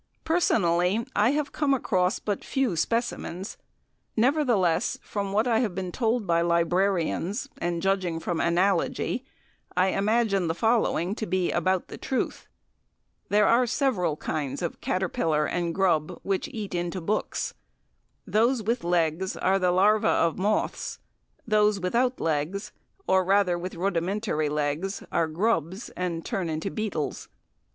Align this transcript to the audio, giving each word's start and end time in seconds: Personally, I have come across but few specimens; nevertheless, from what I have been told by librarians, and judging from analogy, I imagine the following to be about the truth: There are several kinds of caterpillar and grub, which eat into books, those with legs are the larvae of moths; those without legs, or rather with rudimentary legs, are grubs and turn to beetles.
Personally, 0.23 1.05
I 1.15 1.29
have 1.33 1.51
come 1.51 1.75
across 1.75 2.17
but 2.17 2.43
few 2.43 2.75
specimens; 2.75 3.55
nevertheless, 4.17 4.97
from 5.03 5.31
what 5.31 5.45
I 5.47 5.59
have 5.59 5.75
been 5.75 5.91
told 5.91 6.25
by 6.25 6.41
librarians, 6.41 7.47
and 7.59 7.83
judging 7.83 8.19
from 8.19 8.39
analogy, 8.41 9.23
I 9.77 9.89
imagine 9.89 10.47
the 10.47 10.55
following 10.55 11.13
to 11.13 11.27
be 11.27 11.51
about 11.51 11.87
the 11.87 11.99
truth: 11.99 12.47
There 13.29 13.45
are 13.45 13.67
several 13.67 14.17
kinds 14.17 14.63
of 14.63 14.81
caterpillar 14.81 15.45
and 15.45 15.71
grub, 15.75 16.19
which 16.23 16.47
eat 16.51 16.73
into 16.73 16.99
books, 16.99 17.53
those 18.25 18.63
with 18.63 18.83
legs 18.83 19.37
are 19.37 19.59
the 19.59 19.69
larvae 19.69 20.07
of 20.07 20.39
moths; 20.39 20.97
those 21.47 21.79
without 21.79 22.19
legs, 22.19 22.71
or 23.05 23.23
rather 23.23 23.55
with 23.55 23.75
rudimentary 23.75 24.49
legs, 24.49 25.03
are 25.11 25.27
grubs 25.27 25.89
and 25.89 26.25
turn 26.25 26.59
to 26.59 26.71
beetles. 26.71 27.29